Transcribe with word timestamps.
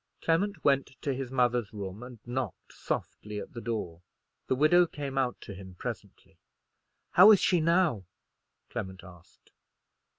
Clement 0.23 0.65
went 0.65 0.95
to 1.03 1.13
his 1.13 1.29
mother's 1.29 1.71
room 1.73 2.01
and 2.01 2.17
knocked 2.25 2.73
softly 2.73 3.37
at 3.39 3.53
the 3.53 3.61
door. 3.61 4.01
The 4.47 4.55
widow 4.55 4.87
came 4.87 5.15
out 5.15 5.39
to 5.41 5.53
him 5.53 5.75
presently. 5.77 6.39
"How 7.11 7.29
is 7.29 7.39
she 7.39 7.61
now?" 7.61 8.05
Clement 8.71 9.03
asked. 9.03 9.51